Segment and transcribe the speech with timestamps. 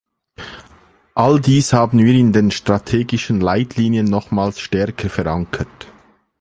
[1.13, 5.93] All dies haben wir in den Strategischen Leitlinien nochmals stärker verankert.